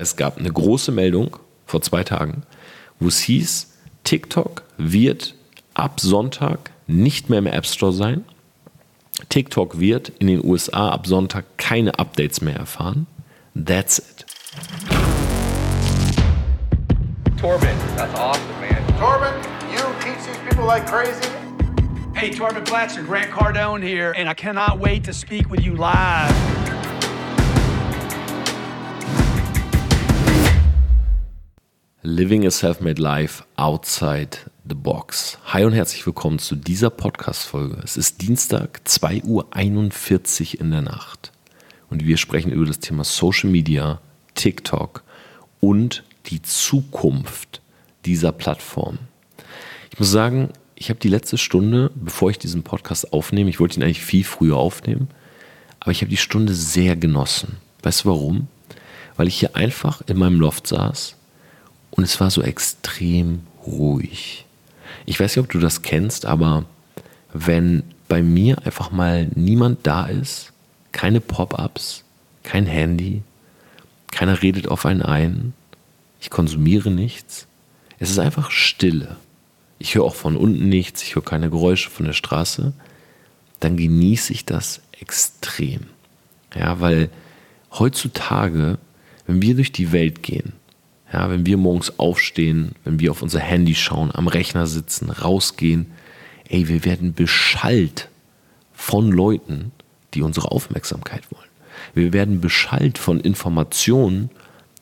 [0.00, 2.44] Es gab eine große Meldung vor zwei Tagen,
[3.00, 5.34] wo es hieß, TikTok wird
[5.74, 8.24] ab Sonntag nicht mehr im App Store sein.
[9.28, 13.08] TikTok wird in den USA ab Sonntag keine Updates mehr erfahren.
[13.54, 14.24] That's it.
[17.38, 18.82] Torben, that's awesome, man.
[18.98, 19.34] Torben,
[19.70, 21.28] you teach these people like crazy.
[22.14, 26.59] Hey, Torben Platzer, Grant Cardone here, and I cannot wait to speak with you live.
[32.02, 35.36] Living a Self-Made Life Outside the Box.
[35.44, 37.78] Hi und herzlich willkommen zu dieser Podcast-Folge.
[37.84, 41.30] Es ist Dienstag, 2.41 Uhr in der Nacht.
[41.90, 44.00] Und wir sprechen über das Thema Social Media,
[44.34, 45.02] TikTok
[45.60, 47.60] und die Zukunft
[48.06, 48.98] dieser Plattform.
[49.92, 53.78] Ich muss sagen, ich habe die letzte Stunde, bevor ich diesen Podcast aufnehme, ich wollte
[53.78, 55.08] ihn eigentlich viel früher aufnehmen,
[55.80, 57.58] aber ich habe die Stunde sehr genossen.
[57.82, 58.48] Weißt du warum?
[59.16, 61.16] Weil ich hier einfach in meinem Loft saß
[62.00, 64.46] und es war so extrem ruhig.
[65.04, 66.64] Ich weiß nicht, ob du das kennst, aber
[67.34, 70.54] wenn bei mir einfach mal niemand da ist,
[70.92, 72.04] keine Pop-ups,
[72.42, 73.20] kein Handy,
[74.12, 75.52] keiner redet auf einen ein,
[76.22, 77.46] ich konsumiere nichts,
[77.98, 79.18] es ist einfach Stille.
[79.78, 82.72] Ich höre auch von unten nichts, ich höre keine Geräusche von der Straße,
[83.60, 85.82] dann genieße ich das extrem.
[86.54, 87.10] Ja, weil
[87.72, 88.78] heutzutage,
[89.26, 90.54] wenn wir durch die Welt gehen,
[91.12, 95.86] ja, wenn wir morgens aufstehen, wenn wir auf unser Handy schauen, am Rechner sitzen, rausgehen,
[96.48, 98.08] ey, wir werden beschallt
[98.72, 99.72] von Leuten,
[100.14, 101.48] die unsere Aufmerksamkeit wollen.
[101.94, 104.30] Wir werden beschallt von Informationen,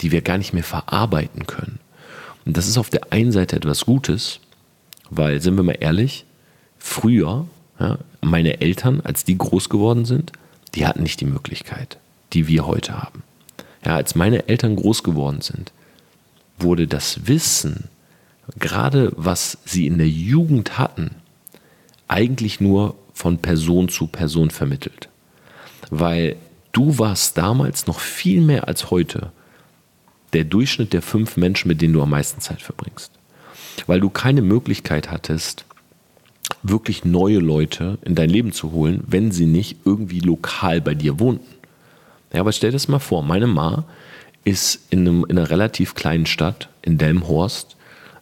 [0.01, 1.81] die wir gar nicht mehr verarbeiten können.
[2.45, 4.41] Und das ist auf der einen Seite etwas Gutes,
[5.11, 6.25] weil, sind wir mal ehrlich,
[6.79, 7.47] früher,
[7.81, 10.33] ja, meine Eltern, als die groß geworden sind,
[10.75, 11.99] die hatten nicht die Möglichkeit,
[12.33, 13.23] die wir heute haben.
[13.85, 15.73] Ja, als meine Eltern groß geworden sind,
[16.59, 17.85] wurde das Wissen,
[18.59, 21.11] gerade was sie in der Jugend hatten,
[22.07, 25.09] eigentlich nur von Person zu Person vermittelt.
[25.91, 26.37] Weil
[26.73, 29.33] du warst damals noch viel mehr als heute
[30.33, 33.13] der Durchschnitt der fünf Menschen, mit denen du am meisten Zeit verbringst.
[33.87, 35.65] Weil du keine Möglichkeit hattest,
[36.63, 41.21] wirklich neue Leute in dein Leben zu holen, wenn sie nicht irgendwie lokal bei dir
[41.21, 41.47] wohnten.
[42.33, 43.85] Ja, aber stell dir das mal vor, meine Ma
[44.45, 47.77] ist in, einem, in einer relativ kleinen Stadt, in Delmhorst,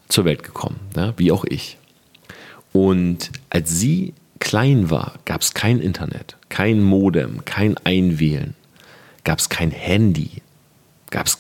[0.09, 1.79] zur Welt gekommen, ja, wie auch ich.
[2.73, 8.55] Und als sie klein war, gab es kein Internet, kein Modem, kein Einwählen,
[9.25, 10.43] gab es kein Handy,
[11.11, 11.39] gab es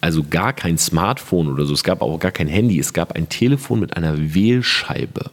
[0.00, 3.28] also gar kein Smartphone oder so, es gab auch gar kein Handy, es gab ein
[3.28, 5.30] Telefon mit einer Wählscheibe.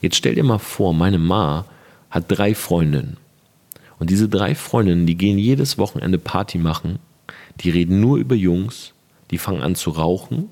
[0.00, 1.64] Jetzt stell dir mal vor, meine Ma
[2.10, 3.16] hat drei Freundinnen.
[3.98, 7.00] Und diese drei Freundinnen, die gehen jedes Wochenende Party machen
[7.60, 8.92] die reden nur über Jungs,
[9.30, 10.48] die fangen an zu rauchen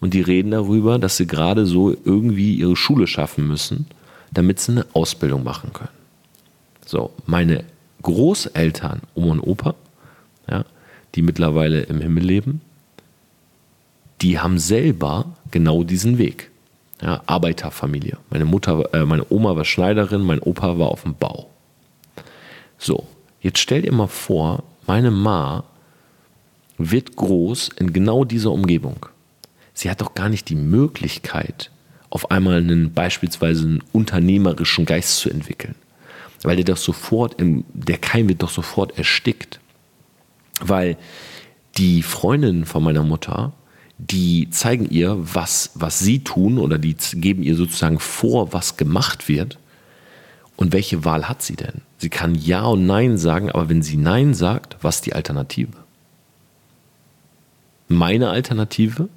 [0.00, 3.86] und die reden darüber, dass sie gerade so irgendwie ihre Schule schaffen müssen,
[4.32, 5.90] damit sie eine Ausbildung machen können.
[6.84, 7.64] So, meine
[8.02, 9.74] Großeltern, Oma und Opa,
[10.50, 10.64] ja,
[11.14, 12.60] die mittlerweile im Himmel leben,
[14.20, 16.50] die haben selber genau diesen Weg.
[17.02, 18.16] Ja, Arbeiterfamilie.
[18.30, 21.50] Meine Mutter, äh, meine Oma war Schneiderin, mein Opa war auf dem Bau.
[22.78, 23.06] So,
[23.40, 25.64] jetzt stell dir mal vor, meine Ma
[26.78, 29.06] wird groß in genau dieser Umgebung.
[29.72, 31.70] Sie hat doch gar nicht die Möglichkeit,
[32.10, 35.74] auf einmal einen beispielsweise einen unternehmerischen Geist zu entwickeln.
[36.42, 39.60] Weil der doch sofort, im, der Keim wird doch sofort erstickt.
[40.60, 40.96] Weil
[41.76, 43.52] die Freundinnen von meiner Mutter,
[43.98, 49.28] die zeigen ihr, was, was sie tun oder die geben ihr sozusagen vor, was gemacht
[49.28, 49.58] wird.
[50.56, 51.82] Und welche Wahl hat sie denn?
[51.98, 55.83] Sie kann Ja und Nein sagen, aber wenn sie Nein sagt, was ist die Alternative?
[57.94, 59.08] Meine Alternative?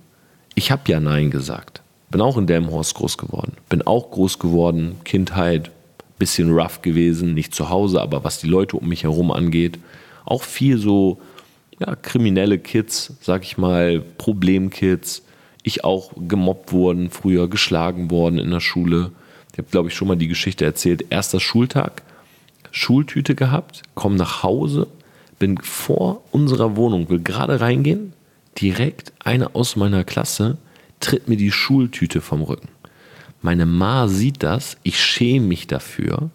[0.54, 1.82] Ich habe ja Nein gesagt.
[2.12, 3.54] Bin auch in Delmhorst groß geworden.
[3.70, 5.72] Bin auch groß geworden, Kindheit,
[6.20, 9.80] bisschen rough gewesen, nicht zu Hause, aber was die Leute um mich herum angeht,
[10.26, 11.20] auch viel so
[11.80, 15.24] ja, kriminelle Kids, sag ich mal, Problemkids.
[15.64, 19.12] Ich auch gemobbt worden, früher geschlagen worden in der Schule.
[19.54, 21.06] Ich habe, glaube ich, schon mal die Geschichte erzählt.
[21.10, 22.04] Erster Schultag,
[22.70, 24.86] Schultüte gehabt, komme nach Hause,
[25.40, 28.14] bin vor unserer Wohnung, will gerade reingehen,
[28.60, 30.58] direkt eine aus meiner Klasse
[31.00, 32.70] tritt mir die Schultüte vom Rücken.
[33.42, 36.32] Meine Ma sieht das, ich schäme mich dafür.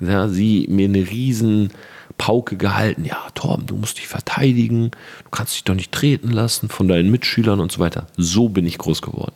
[0.00, 1.70] Ja, sie mir eine riesen
[2.18, 3.04] Pauke gehalten.
[3.04, 4.90] Ja, Torben, du musst dich verteidigen.
[5.24, 8.06] Du kannst dich doch nicht treten lassen von deinen Mitschülern und so weiter.
[8.16, 9.34] So bin ich groß geworden.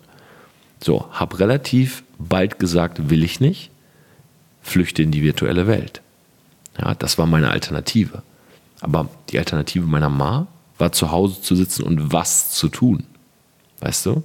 [0.82, 3.70] So, hab relativ bald gesagt, will ich nicht.
[4.62, 6.02] Flüchte in die virtuelle Welt.
[6.78, 8.22] Ja, das war meine Alternative.
[8.81, 10.46] Aber die Alternative meiner Ma
[10.81, 13.05] war zu Hause zu sitzen und was zu tun.
[13.81, 14.23] Weißt du?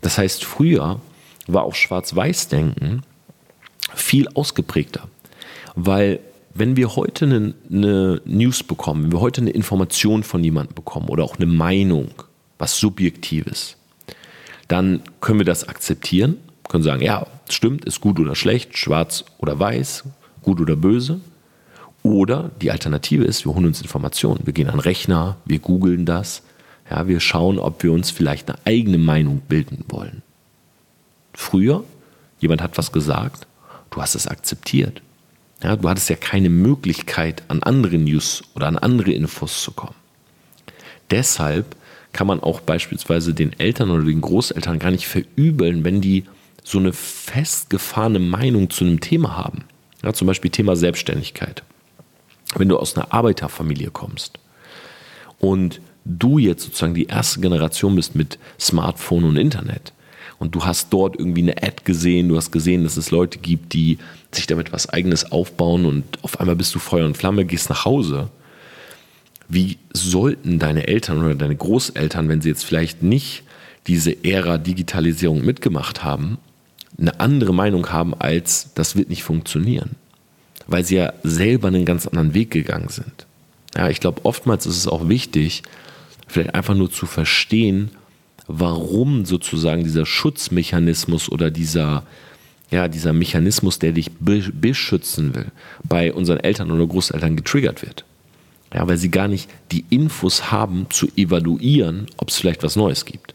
[0.00, 1.00] Das heißt, früher
[1.46, 3.02] war auch Schwarz-Weiß-Denken
[3.94, 5.08] viel ausgeprägter.
[5.74, 6.20] Weil
[6.54, 11.08] wenn wir heute eine, eine, News bekommen, wenn wir heute eine Information von jemandem bekommen
[11.08, 12.10] oder auch eine Meinung,
[12.58, 13.76] was Subjektives,
[14.68, 16.36] dann können wir das akzeptieren,
[16.68, 20.04] können sagen, ja, stimmt, ist gut oder schlecht, schwarz oder weiß,
[20.42, 21.20] gut oder böse.
[22.04, 24.42] Oder die Alternative ist, wir holen uns Informationen.
[24.44, 26.42] Wir gehen an Rechner, wir googeln das,
[26.90, 30.22] ja, wir schauen, ob wir uns vielleicht eine eigene Meinung bilden wollen.
[31.32, 31.82] Früher,
[32.38, 33.46] jemand hat was gesagt,
[33.90, 35.00] du hast es akzeptiert.
[35.62, 39.96] Ja, du hattest ja keine Möglichkeit, an andere News oder an andere Infos zu kommen.
[41.10, 41.74] Deshalb
[42.12, 46.24] kann man auch beispielsweise den Eltern oder den Großeltern gar nicht verübeln, wenn die
[46.62, 49.64] so eine festgefahrene Meinung zu einem Thema haben.
[50.02, 51.62] Ja, zum Beispiel Thema Selbstständigkeit.
[52.56, 54.38] Wenn du aus einer Arbeiterfamilie kommst
[55.40, 59.92] und du jetzt sozusagen die erste Generation bist mit Smartphone und Internet
[60.38, 63.72] und du hast dort irgendwie eine Ad gesehen, du hast gesehen, dass es Leute gibt,
[63.72, 63.98] die
[64.32, 67.84] sich damit was eigenes aufbauen und auf einmal bist du Feuer und Flamme, gehst nach
[67.84, 68.28] Hause.
[69.48, 73.42] Wie sollten deine Eltern oder deine Großeltern, wenn sie jetzt vielleicht nicht
[73.86, 76.38] diese Ära Digitalisierung mitgemacht haben,
[76.98, 79.96] eine andere Meinung haben als das wird nicht funktionieren?
[80.66, 83.26] Weil sie ja selber einen ganz anderen Weg gegangen sind.
[83.76, 85.62] Ja, ich glaube, oftmals ist es auch wichtig,
[86.26, 87.90] vielleicht einfach nur zu verstehen,
[88.46, 92.04] warum sozusagen dieser Schutzmechanismus oder dieser,
[92.70, 95.46] ja, dieser Mechanismus, der dich beschützen will,
[95.82, 98.04] bei unseren Eltern oder Großeltern getriggert wird.
[98.72, 103.04] Ja, weil sie gar nicht die Infos haben, zu evaluieren, ob es vielleicht was Neues
[103.04, 103.34] gibt.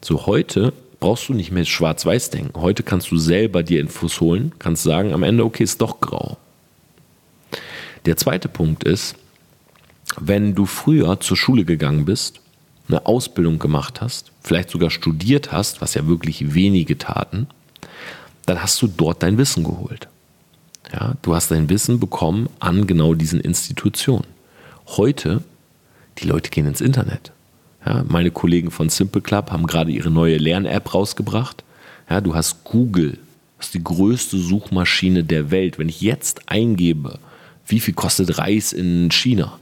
[0.00, 2.60] So heute brauchst du nicht mehr schwarz-weiß denken.
[2.60, 6.38] Heute kannst du selber dir Infos holen, kannst sagen am Ende, okay, ist doch grau.
[8.06, 9.14] Der zweite Punkt ist,
[10.18, 12.40] wenn du früher zur Schule gegangen bist,
[12.88, 17.46] eine Ausbildung gemacht hast, vielleicht sogar studiert hast, was ja wirklich wenige taten,
[18.46, 20.08] dann hast du dort dein Wissen geholt.
[20.92, 24.26] Ja, du hast dein Wissen bekommen an genau diesen Institutionen.
[24.86, 25.44] Heute,
[26.18, 27.32] die Leute gehen ins Internet.
[27.86, 31.62] Ja, meine Kollegen von Simple Club haben gerade ihre neue Lern-App rausgebracht.
[32.08, 33.18] Ja, du hast Google,
[33.56, 35.78] das ist die größte Suchmaschine der Welt.
[35.78, 37.20] Wenn ich jetzt eingebe,
[37.66, 39.58] wie viel kostet Reis in China,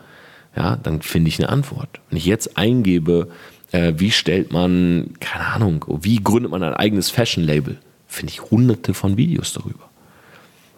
[0.56, 2.00] ja, dann finde ich eine Antwort.
[2.08, 3.28] Wenn ich jetzt eingebe,
[3.72, 8.94] äh, wie stellt man, keine Ahnung, wie gründet man ein eigenes Fashion-Label, finde ich hunderte
[8.94, 9.88] von Videos darüber.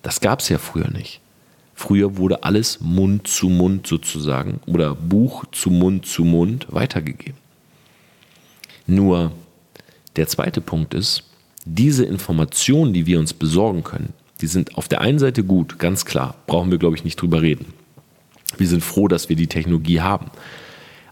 [0.03, 1.21] Das gab es ja früher nicht.
[1.75, 7.39] Früher wurde alles Mund zu Mund sozusagen oder Buch zu Mund zu Mund weitergegeben.
[8.87, 9.33] Nur
[10.17, 11.23] der zweite Punkt ist,
[11.65, 16.05] diese Informationen, die wir uns besorgen können, die sind auf der einen Seite gut, ganz
[16.05, 17.73] klar, brauchen wir, glaube ich, nicht drüber reden.
[18.57, 20.31] Wir sind froh, dass wir die Technologie haben.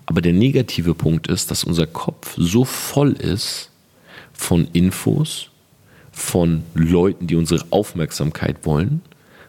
[0.07, 3.71] Aber der negative Punkt ist, dass unser Kopf so voll ist
[4.33, 5.51] von Infos,
[6.11, 9.03] von Leuten, die unsere Aufmerksamkeit wollen,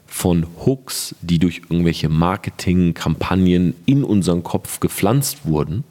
[0.05, 5.83] von Hooks, die durch irgendwelche Marketingkampagnen in unseren Kopf gepflanzt wurden,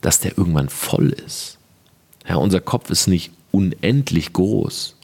[0.00, 1.58] dass der irgendwann voll ist.
[2.28, 4.94] Ja, unser Kopf ist nicht unendlich groß.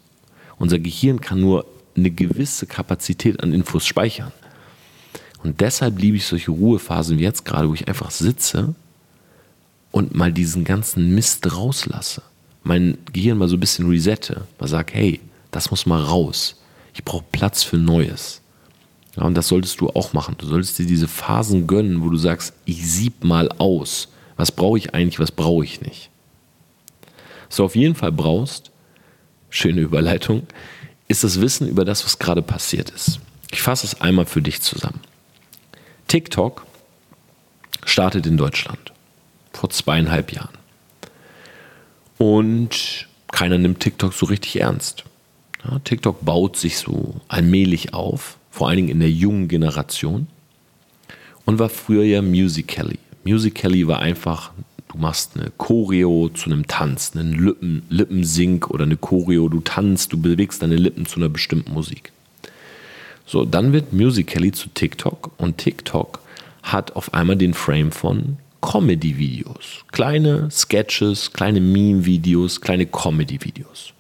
[0.59, 1.67] Unser Gehirn kann nur
[1.97, 4.33] eine gewisse Kapazität an Infos speichern.
[5.43, 8.75] Und deshalb liebe ich solche Ruhephasen wie jetzt gerade, wo ich einfach sitze
[9.91, 12.23] und mal diesen ganzen Mist rauslasse.
[12.63, 15.21] Mein Gehirn mal so ein bisschen resette, mal sage, hey,
[15.51, 16.57] das muss mal raus
[16.97, 18.41] ich brauche Platz für Neues.
[19.17, 20.35] Ja, und das solltest du auch machen.
[20.39, 24.09] Du solltest dir diese Phasen gönnen, wo du sagst, ich sieb mal aus.
[24.37, 26.09] Was brauche ich eigentlich, was brauche ich nicht?
[27.49, 28.71] Was du auf jeden Fall brauchst,
[29.51, 30.47] schöne Überleitung,
[31.09, 33.21] ist das Wissen über das, was gerade passiert ist.
[33.51, 35.01] Ich fasse es einmal für dich zusammen.
[36.09, 36.67] TikTok
[37.85, 38.93] startet in Deutschland
[39.53, 40.57] vor zweieinhalb Jahren.
[42.19, 45.05] Und keiner nimmt TikTok so richtig ernst.
[45.65, 50.29] Ja, TikTok baut sich so allmählich auf, vor allen Dingen in der jungen Generation
[51.45, 52.99] und war früher ja Musical.ly.
[53.25, 54.53] Musical.ly war einfach,
[54.89, 60.13] du machst eine Choreo zu einem Tanz, einen Lippen, Lippensync oder eine Choreo, du tanzt,
[60.13, 62.13] du bewegst deine Lippen zu einer bestimmten Musik.
[63.27, 66.21] So, dann wird Musical.ly zu TikTok und TikTok
[66.63, 69.85] hat auf einmal den Frame von Comedy-Videos.
[69.93, 73.93] Kleine Sketches, kleine Meme-Videos, kleine Comedy-Videos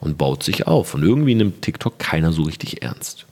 [0.00, 0.94] und baut sich auf.
[0.94, 3.26] Und irgendwie nimmt TikTok keiner so richtig ernst.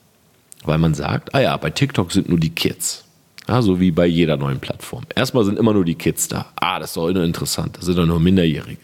[0.65, 3.05] Weil man sagt, ah ja, bei TikTok sind nur die Kids.
[3.49, 5.04] Ja, so wie bei jeder neuen Plattform.
[5.14, 6.46] Erstmal sind immer nur die Kids da.
[6.56, 7.76] Ah, das ist doch interessant.
[7.76, 8.78] Das sind doch nur Minderjährige.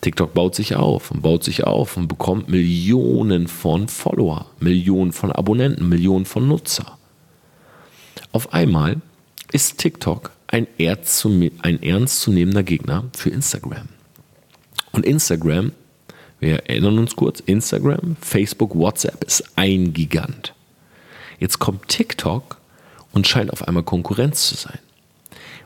[0.00, 5.30] TikTok baut sich auf und baut sich auf und bekommt Millionen von Follower, Millionen von
[5.30, 6.98] Abonnenten, Millionen von Nutzer.
[8.32, 8.96] Auf einmal
[9.52, 13.88] ist TikTok ein, ein ernstzunehmender Gegner für Instagram.
[14.92, 15.72] Und Instagram,
[16.40, 20.54] wir erinnern uns kurz, Instagram, Facebook, WhatsApp ist ein Gigant.
[21.38, 22.59] Jetzt kommt TikTok
[23.12, 24.78] und scheint auf einmal Konkurrenz zu sein.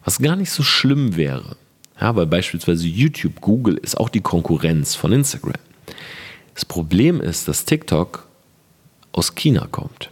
[0.05, 1.57] Was gar nicht so schlimm wäre,
[2.01, 5.55] ja, weil beispielsweise YouTube, Google ist auch die Konkurrenz von Instagram.
[6.55, 8.27] Das Problem ist, dass TikTok
[9.13, 10.11] aus China kommt.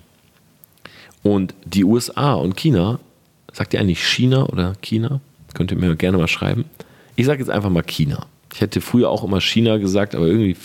[1.22, 2.98] Und die USA und China,
[3.52, 5.20] sagt ihr eigentlich China oder China?
[5.54, 6.64] Könnt ihr mir gerne mal schreiben.
[7.16, 8.26] Ich sage jetzt einfach mal China.
[8.54, 10.56] Ich hätte früher auch immer China gesagt, aber irgendwie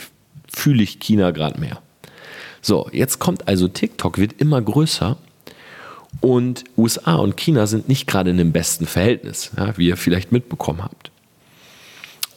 [0.48, 1.82] fühle ich China gerade mehr.
[2.62, 5.18] So, jetzt kommt also TikTok, wird immer größer
[6.22, 10.32] und USA und China sind nicht gerade in dem besten Verhältnis, ja, wie ihr vielleicht
[10.32, 11.12] mitbekommen habt.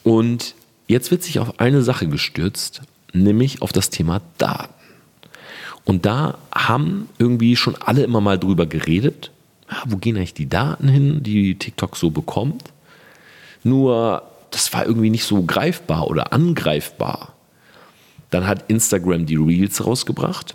[0.02, 0.54] Und
[0.86, 2.82] jetzt wird sich auf eine Sache gestürzt,
[3.12, 4.74] nämlich auf das Thema Daten.
[5.84, 9.30] Und da haben irgendwie schon alle immer mal drüber geredet.
[9.70, 12.64] Ja, wo gehen eigentlich die Daten hin, die TikTok so bekommt?
[13.62, 17.34] Nur, das war irgendwie nicht so greifbar oder angreifbar.
[18.30, 20.54] Dann hat Instagram die Reels rausgebracht.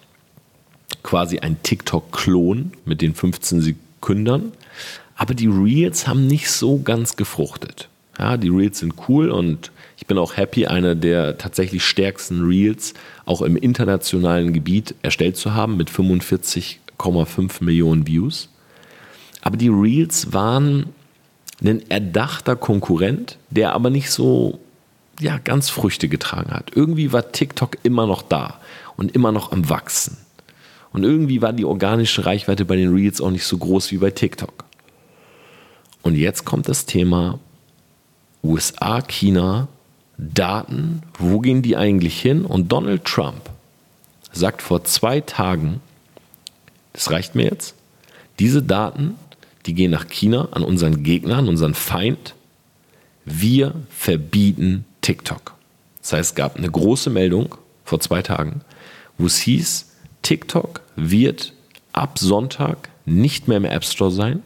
[1.05, 4.53] Quasi ein TikTok-Klon mit den 15 Sekündern.
[5.15, 7.89] Aber die Reels haben nicht so ganz gefruchtet.
[8.17, 12.95] Ja, die Reels sind cool und ich bin auch happy, eine der tatsächlich stärksten Reels
[13.25, 18.49] auch im internationalen Gebiet erstellt zu haben mit 45,5 Millionen Views.
[19.43, 20.87] Aber die Reels waren
[21.63, 24.59] ein erdachter Konkurrent, der aber nicht so
[25.19, 26.71] ja, ganz Früchte getragen hat.
[26.73, 28.59] Irgendwie war TikTok immer noch da
[28.97, 30.24] und immer noch am Wachsen.
[30.95, 34.11] Und irgendwie war die organische Reichweite bei den Reels auch nicht so groß wie bei
[34.11, 34.63] TikTok.
[36.03, 37.37] Und jetzt kommt das Thema
[38.41, 39.67] USA, China,
[40.17, 42.45] Daten, wo gehen die eigentlich hin?
[42.45, 43.41] Und Donald Trump
[44.31, 45.81] sagt vor zwei Tagen,
[46.93, 47.75] das reicht mir jetzt,
[48.39, 49.15] diese Daten,
[49.65, 52.35] die gehen nach China, an unseren Gegner, an unseren Feind.
[53.25, 55.55] Wir verbieten TikTok.
[56.01, 58.61] Das heißt, es gab eine große Meldung vor zwei Tagen,
[59.17, 61.53] wo es hieß, TikTok wird
[61.93, 64.43] ab Sonntag nicht mehr im App Store sein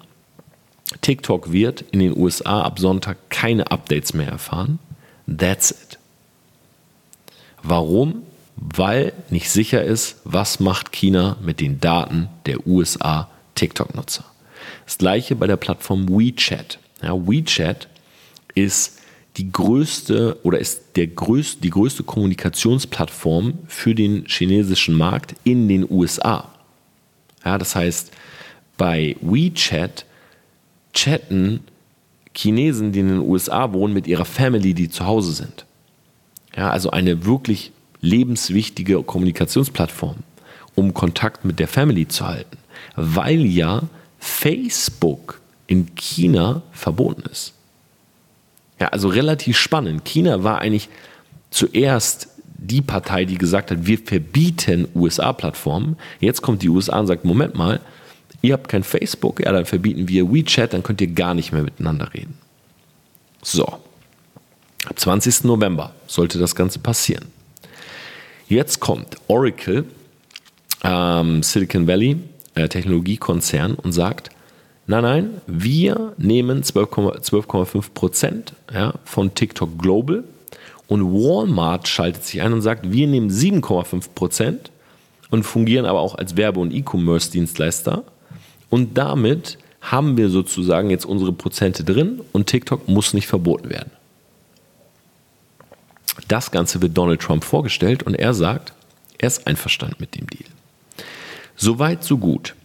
[1.01, 4.79] TikTok wird in den USA ab Sonntag keine Updates mehr erfahren.
[5.27, 5.99] That's it.
[7.61, 8.23] Warum?
[8.55, 14.25] Weil nicht sicher ist, was macht China mit den Daten der USA TikTok-Nutzer.
[14.85, 16.79] Das gleiche bei der Plattform WeChat.
[17.01, 17.87] Ja, WeChat
[18.55, 18.98] ist
[19.39, 25.89] die größte oder ist der größte, die größte Kommunikationsplattform für den chinesischen Markt in den
[25.89, 26.49] USA.
[27.45, 28.11] Ja, das heißt,
[28.77, 30.05] bei WeChat
[30.93, 31.61] chatten
[32.35, 35.65] Chinesen, die in den USA wohnen, mit ihrer Family, die zu Hause sind.
[36.55, 40.17] Ja, also eine wirklich lebenswichtige Kommunikationsplattform,
[40.75, 42.57] um Kontakt mit der Family zu halten,
[42.97, 43.83] weil ja
[44.19, 47.53] Facebook in China verboten ist.
[48.79, 50.05] Ja, also relativ spannend.
[50.05, 50.89] China war eigentlich
[51.51, 52.29] zuerst
[52.61, 55.97] die Partei, die gesagt hat, wir verbieten USA-Plattformen.
[56.19, 57.79] Jetzt kommt die USA und sagt, Moment mal,
[58.41, 61.63] Ihr habt kein Facebook, ja, dann verbieten wir WeChat, dann könnt ihr gar nicht mehr
[61.63, 62.37] miteinander reden.
[63.41, 63.81] So, ab
[64.95, 65.43] 20.
[65.43, 67.25] November sollte das Ganze passieren.
[68.47, 69.85] Jetzt kommt Oracle,
[70.83, 72.17] ähm, Silicon Valley,
[72.55, 74.29] äh, Technologiekonzern und sagt,
[74.89, 80.23] nein, nein, wir nehmen 12,5 Prozent ja, von TikTok Global
[80.87, 84.71] und Walmart schaltet sich ein und sagt, wir nehmen 7,5 Prozent
[85.29, 88.03] und fungieren aber auch als Werbe- und E-Commerce-Dienstleister
[88.69, 93.91] und damit haben wir sozusagen jetzt unsere Prozente drin und TikTok muss nicht verboten werden.
[96.27, 98.73] Das Ganze wird Donald Trump vorgestellt und er sagt,
[99.19, 100.49] er ist einverstanden mit dem Deal.
[101.55, 102.55] Soweit, so gut.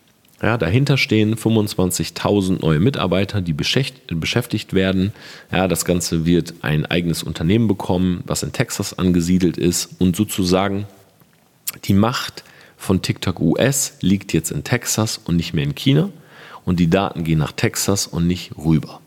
[0.44, 5.14] Ja, dahinter stehen 25.000 neue Mitarbeiter, die beschäftigt werden.
[5.50, 10.86] Ja, das Ganze wird ein eigenes Unternehmen bekommen, was in Texas angesiedelt ist und sozusagen
[11.84, 12.44] die Macht
[12.76, 16.10] von TikTok US liegt jetzt in Texas und nicht mehr in China
[16.66, 19.00] und die Daten gehen nach Texas und nicht rüber.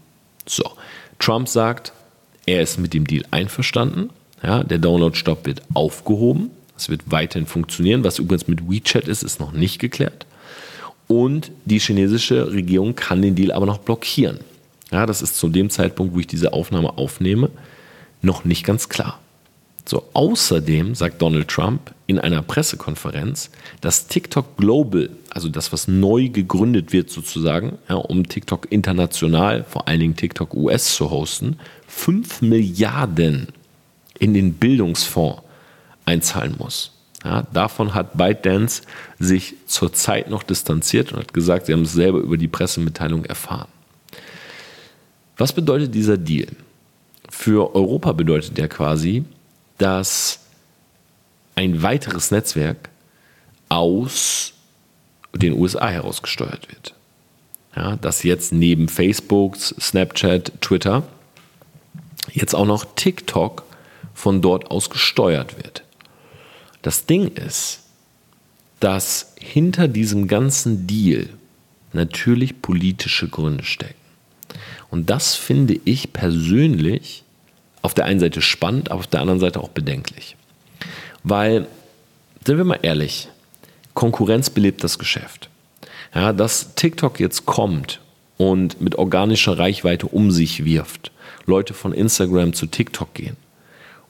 [0.47, 0.71] So,
[1.19, 1.93] Trump sagt,
[2.47, 4.09] er ist mit dem Deal einverstanden.
[4.41, 6.49] Ja, der Download-Stop wird aufgehoben.
[6.75, 8.03] Es wird weiterhin funktionieren.
[8.03, 10.25] Was übrigens mit WeChat ist, ist noch nicht geklärt.
[11.07, 14.39] Und die chinesische Regierung kann den Deal aber noch blockieren.
[14.91, 17.49] Ja, das ist zu dem Zeitpunkt, wo ich diese Aufnahme aufnehme,
[18.21, 19.19] noch nicht ganz klar.
[19.85, 23.49] So, außerdem sagt Donald Trump in einer Pressekonferenz,
[23.79, 29.87] dass TikTok Global, also das, was neu gegründet wird sozusagen, ja, um TikTok international, vor
[29.87, 33.47] allen Dingen TikTok US zu hosten, 5 Milliarden
[34.19, 35.41] in den Bildungsfonds
[36.05, 36.96] einzahlen muss.
[37.23, 38.83] Ja, davon hat ByteDance
[39.19, 43.69] sich zurzeit noch distanziert und hat gesagt, sie haben es selber über die Pressemitteilung erfahren.
[45.37, 46.49] Was bedeutet dieser Deal?
[47.29, 49.25] Für Europa bedeutet der quasi,
[49.77, 50.39] dass
[51.55, 52.89] ein weiteres Netzwerk
[53.69, 54.53] aus
[55.33, 56.93] den USA herausgesteuert wird.
[57.75, 61.03] Ja, dass jetzt neben Facebook, Snapchat, Twitter
[62.31, 63.63] jetzt auch noch TikTok
[64.13, 65.83] von dort aus gesteuert wird.
[66.81, 67.83] Das Ding ist,
[68.79, 71.29] dass hinter diesem ganzen Deal
[71.93, 73.95] natürlich politische Gründe stecken.
[74.89, 77.23] Und das finde ich persönlich
[77.81, 80.35] auf der einen Seite spannend, aber auf der anderen Seite auch bedenklich.
[81.23, 81.67] Weil,
[82.45, 83.27] sind wir mal ehrlich,
[83.93, 85.49] Konkurrenz belebt das Geschäft.
[86.13, 87.99] Ja, dass TikTok jetzt kommt
[88.37, 91.11] und mit organischer Reichweite um sich wirft,
[91.45, 93.35] Leute von Instagram zu TikTok gehen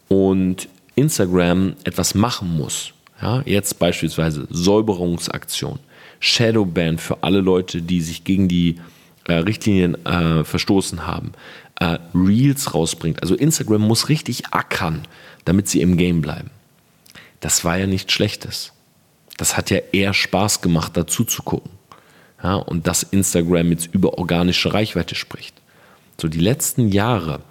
[0.07, 5.79] und Instagram etwas machen muss, ja, jetzt beispielsweise Säuberungsaktion,
[6.19, 8.77] Shadowban für alle Leute, die sich gegen die
[9.27, 11.33] äh, Richtlinien äh, verstoßen haben,
[11.79, 13.21] äh, Reels rausbringt.
[13.21, 15.03] Also Instagram muss richtig ackern,
[15.45, 16.49] damit sie im Game bleiben.
[17.39, 18.73] Das war ja nichts Schlechtes.
[19.37, 21.71] Das hat ja eher Spaß gemacht, dazu zu gucken.
[22.41, 25.55] Ja, und dass Instagram jetzt über organische Reichweite spricht.
[26.19, 27.41] So die letzten Jahre,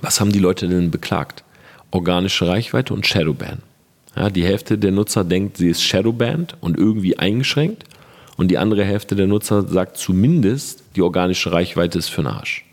[0.00, 1.44] was haben die Leute denn beklagt?
[1.92, 3.58] Organische Reichweite und Shadowban.
[4.16, 7.84] Ja, die Hälfte der Nutzer denkt, sie ist Shadowbanned und irgendwie eingeschränkt.
[8.38, 12.64] Und die andere Hälfte der Nutzer sagt zumindest, die organische Reichweite ist für den Arsch.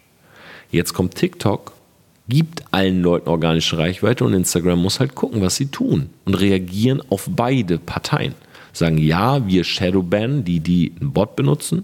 [0.72, 1.74] Jetzt kommt TikTok,
[2.30, 7.02] gibt allen Leuten organische Reichweite und Instagram muss halt gucken, was sie tun und reagieren
[7.10, 8.36] auf beide Parteien.
[8.72, 11.84] Sagen, ja, wir Shadowban, die, die einen Bot benutzen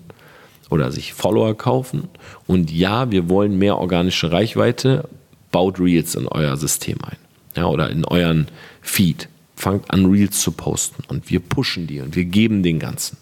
[0.70, 2.08] oder sich Follower kaufen
[2.48, 5.10] und ja, wir wollen mehr organische Reichweite,
[5.52, 7.25] baut Reels in euer System ein
[7.56, 8.48] ja, oder in euren
[8.82, 9.30] Feed.
[9.56, 13.18] Fangt an, Reels zu posten und wir pushen die und wir geben den Ganzen.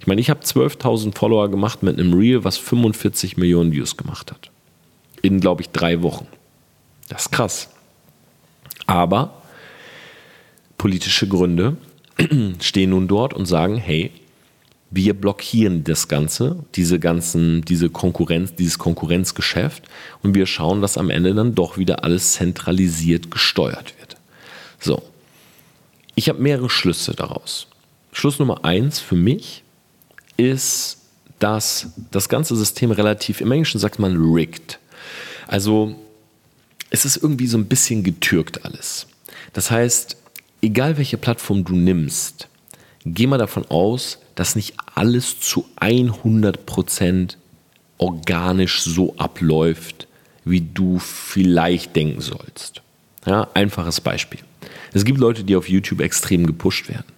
[0.00, 4.30] Ich meine, ich habe 12.000 Follower gemacht mit einem Reel, was 45 Millionen Views gemacht
[4.30, 4.50] hat.
[5.22, 6.26] In, glaube ich, drei Wochen.
[7.08, 7.70] Das ist krass.
[8.86, 9.42] Aber
[10.76, 11.76] politische Gründe
[12.60, 14.12] stehen nun dort und sagen, hey,
[14.90, 19.84] wir blockieren das Ganze, diese ganzen, diese Konkurrenz, dieses Konkurrenzgeschäft
[20.22, 24.16] und wir schauen, dass am Ende dann doch wieder alles zentralisiert gesteuert wird.
[24.80, 25.02] So.
[26.14, 27.68] Ich habe mehrere Schlüsse daraus.
[28.12, 29.62] Schluss Nummer eins für mich
[30.36, 30.98] ist,
[31.38, 34.78] dass das ganze System relativ, im Englischen sagt man rigged.
[35.46, 35.94] Also
[36.90, 39.06] es ist irgendwie so ein bisschen getürkt alles.
[39.52, 40.16] Das heißt,
[40.62, 42.48] egal welche Plattform du nimmst,
[43.04, 47.34] geh mal davon aus, dass nicht alles zu 100%
[47.96, 50.06] organisch so abläuft,
[50.44, 52.82] wie du vielleicht denken sollst.
[53.26, 54.38] Ja, einfaches Beispiel.
[54.92, 57.12] Es gibt Leute, die auf YouTube extrem gepusht werden.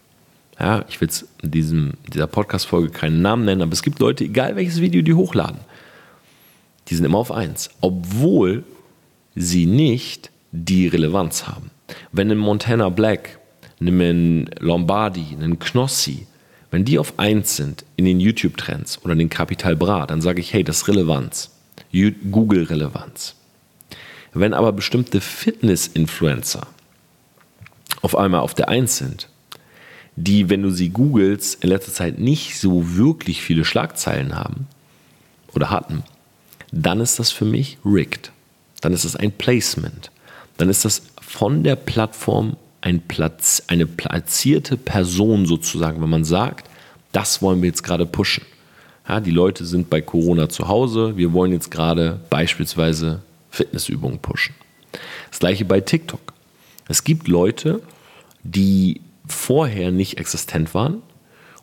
[0.59, 4.56] Ja, ich will jetzt in dieser Podcast-Folge keinen Namen nennen, aber es gibt Leute, egal
[4.56, 5.61] welches Video die hochladen,
[6.88, 8.64] die sind immer auf 1, obwohl
[9.37, 11.70] sie nicht die Relevanz haben.
[12.12, 13.40] Wenn ein Montana Black,
[13.78, 16.26] ein Lombardi, ein Knossi,
[16.70, 20.52] wenn die auf 1 sind in den YouTube-Trends oder den Capital Bra, dann sage ich,
[20.52, 21.50] hey, das ist Relevanz.
[21.92, 23.35] Google-Relevanz.
[24.33, 26.66] Wenn aber bestimmte Fitness-Influencer
[28.02, 29.28] auf einmal auf der 1 sind,
[30.16, 34.68] die, wenn du sie googelst, in letzter Zeit nicht so wirklich viele Schlagzeilen haben
[35.54, 36.04] oder hatten,
[36.72, 38.30] dann ist das für mich rigged.
[38.80, 40.11] Dann ist das ein Placement.
[40.56, 46.68] Dann ist das von der Plattform ein Platz, eine platzierte Person sozusagen, wenn man sagt,
[47.12, 48.44] das wollen wir jetzt gerade pushen.
[49.08, 54.54] Ja, die Leute sind bei Corona zu Hause, wir wollen jetzt gerade beispielsweise Fitnessübungen pushen.
[55.30, 56.20] Das gleiche bei TikTok.
[56.88, 57.82] Es gibt Leute,
[58.42, 61.02] die vorher nicht existent waren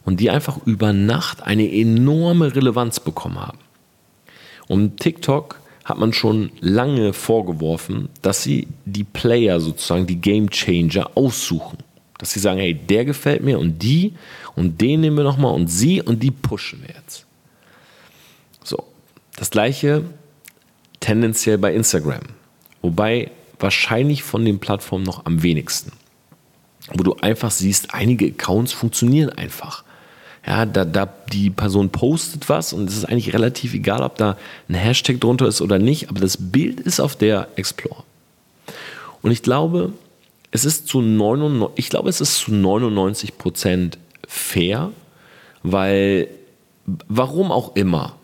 [0.05, 3.59] und die einfach über Nacht eine enorme Relevanz bekommen haben.
[4.67, 11.09] Und TikTok hat man schon lange vorgeworfen, dass sie die Player sozusagen, die Game Changer
[11.15, 11.77] aussuchen.
[12.19, 14.13] Dass sie sagen, hey, der gefällt mir und die
[14.55, 17.25] und den nehmen wir nochmal und sie und die pushen wir jetzt.
[18.63, 18.83] So,
[19.35, 20.03] das gleiche
[20.99, 22.21] tendenziell bei Instagram.
[22.81, 25.91] Wobei wahrscheinlich von den Plattformen noch am wenigsten
[26.93, 29.83] wo du einfach siehst, einige Accounts funktionieren einfach.
[30.47, 34.37] Ja, da, da die Person postet was und es ist eigentlich relativ egal, ob da
[34.69, 38.03] ein Hashtag drunter ist oder nicht, aber das Bild ist auf der Explore.
[39.21, 39.91] Und ich glaube,
[40.51, 44.91] es ist zu 99, ich glaube, es ist zu 99 Prozent fair,
[45.63, 46.29] weil
[47.07, 48.15] warum auch immer,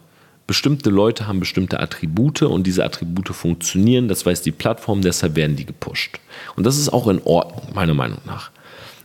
[0.47, 5.55] bestimmte Leute haben bestimmte Attribute und diese Attribute funktionieren, das weiß die Plattform, deshalb werden
[5.55, 6.19] die gepusht.
[6.55, 8.51] Und das ist auch in Ordnung, meiner Meinung nach.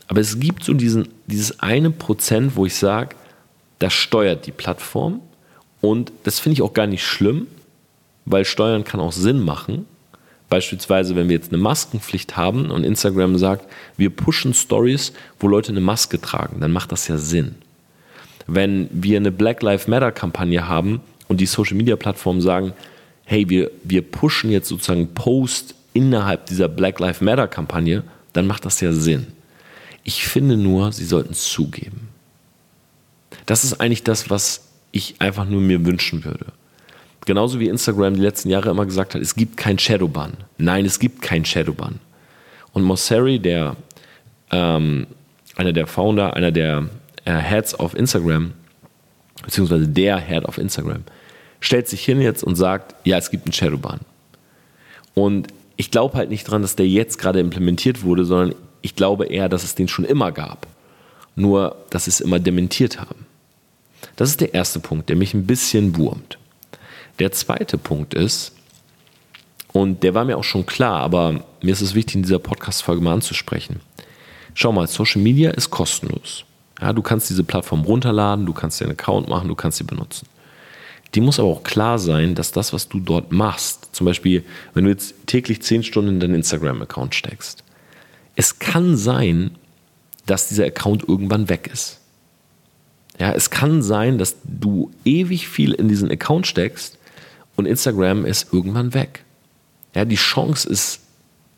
[0.09, 3.15] Aber es gibt so diesen, dieses eine Prozent, wo ich sage,
[3.77, 5.21] das steuert die Plattform
[5.81, 7.45] und das finde ich auch gar nicht schlimm,
[8.25, 9.85] weil Steuern kann auch Sinn machen.
[10.49, 15.71] Beispielsweise, wenn wir jetzt eine Maskenpflicht haben und Instagram sagt, wir pushen Stories, wo Leute
[15.71, 17.53] eine Maske tragen, dann macht das ja Sinn.
[18.47, 22.73] Wenn wir eine Black Lives Matter Kampagne haben und die Social Media Plattformen sagen,
[23.25, 28.01] hey, wir, wir pushen jetzt sozusagen Post innerhalb dieser Black Lives Matter Kampagne,
[28.33, 29.27] dann macht das ja Sinn.
[30.03, 32.09] Ich finde nur, sie sollten es zugeben.
[33.45, 36.47] Das ist eigentlich das, was ich einfach nur mir wünschen würde.
[37.25, 40.33] Genauso wie Instagram die letzten Jahre immer gesagt hat, es gibt kein Shadowban.
[40.57, 41.99] Nein, es gibt kein Shadowban.
[42.73, 43.75] Und Mosseri, der
[44.51, 45.07] ähm,
[45.55, 46.89] einer der Founder, einer der
[47.25, 48.53] äh, Heads auf Instagram,
[49.43, 51.03] beziehungsweise der Head auf Instagram,
[51.59, 53.99] stellt sich hin jetzt und sagt, ja, es gibt einen Shadowban.
[55.13, 59.25] Und ich glaube halt nicht dran, dass der jetzt gerade implementiert wurde, sondern ich glaube
[59.25, 60.67] eher, dass es den schon immer gab.
[61.35, 63.25] Nur, dass sie es immer dementiert haben.
[64.15, 66.37] Das ist der erste Punkt, der mich ein bisschen wurmt.
[67.19, 68.53] Der zweite Punkt ist,
[69.71, 73.01] und der war mir auch schon klar, aber mir ist es wichtig, in dieser Podcast-Folge
[73.01, 73.81] mal anzusprechen.
[74.55, 76.43] Schau mal, Social Media ist kostenlos.
[76.81, 79.83] Ja, du kannst diese Plattform runterladen, du kannst dir einen Account machen, du kannst sie
[79.83, 80.27] benutzen.
[81.13, 84.85] Die muss aber auch klar sein, dass das, was du dort machst, zum Beispiel, wenn
[84.85, 87.63] du jetzt täglich 10 Stunden in deinen Instagram-Account steckst,
[88.39, 89.51] es kann sein,
[90.25, 91.99] dass dieser Account irgendwann weg ist.
[93.19, 96.97] Ja, es kann sein, dass du ewig viel in diesen Account steckst
[97.57, 99.25] und Instagram ist irgendwann weg.
[99.93, 101.01] Ja, die Chance ist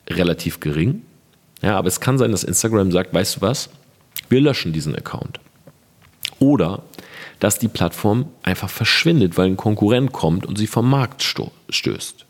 [0.09, 1.03] relativ gering.
[1.61, 3.69] Ja, aber es kann sein, dass Instagram sagt, weißt du was?
[4.29, 5.39] Wir löschen diesen Account.
[6.39, 6.81] Oder
[7.39, 12.25] dass die Plattform einfach verschwindet, weil ein Konkurrent kommt und sie vom Markt stößt.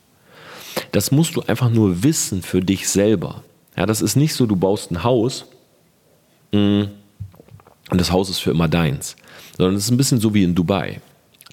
[0.90, 3.42] Das musst du einfach nur wissen für dich selber.
[3.76, 5.46] Ja, das ist nicht so, du baust ein Haus
[6.52, 6.82] mm,
[7.90, 9.16] und das Haus ist für immer deins,
[9.56, 11.00] sondern es ist ein bisschen so wie in Dubai.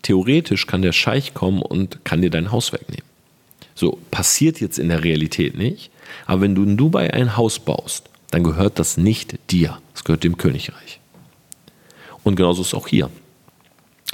[0.02, 3.06] Theoretisch kann der Scheich kommen und kann dir dein Haus wegnehmen.
[3.76, 5.92] So, passiert jetzt in der Realität nicht.
[6.26, 9.80] Aber wenn du in Dubai ein Haus baust, dann gehört das nicht dir.
[9.96, 11.00] Es gehört dem Königreich.
[12.24, 13.10] Und genauso ist es auch hier.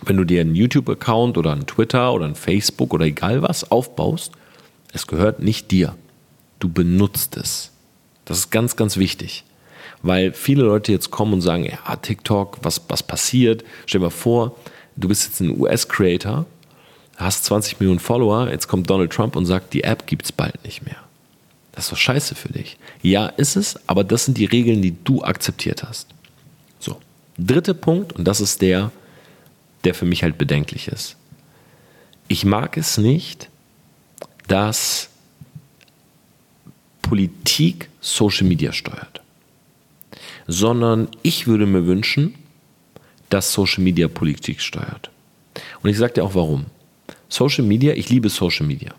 [0.03, 4.33] Wenn du dir einen YouTube-Account oder einen Twitter oder einen Facebook oder egal was aufbaust,
[4.93, 5.95] es gehört nicht dir.
[6.59, 7.71] Du benutzt es.
[8.25, 9.43] Das ist ganz, ganz wichtig.
[10.01, 13.63] Weil viele Leute jetzt kommen und sagen, ja, TikTok, was, was passiert?
[13.85, 14.55] Stell dir mal vor,
[14.95, 16.45] du bist jetzt ein US-Creator,
[17.17, 20.63] hast 20 Millionen Follower, jetzt kommt Donald Trump und sagt, die App gibt es bald
[20.63, 20.97] nicht mehr.
[21.71, 22.77] Das ist doch scheiße für dich.
[23.01, 26.07] Ja, ist es, aber das sind die Regeln, die du akzeptiert hast.
[26.79, 26.99] So.
[27.37, 28.91] Dritter Punkt, und das ist der,
[29.83, 31.17] der für mich halt bedenklich ist.
[32.27, 33.49] Ich mag es nicht,
[34.47, 35.09] dass
[37.05, 39.21] Politik Social Media steuert,
[40.47, 42.33] sondern ich würde mir wünschen,
[43.29, 45.11] dass Social Media Politik steuert.
[45.83, 46.65] Und ich sage dir auch warum.
[47.29, 48.95] Social Media, ich liebe Social Media.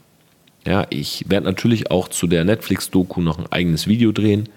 [0.65, 4.49] Ja, ich werde natürlich auch zu der Netflix-Doku noch ein eigenes Video drehen,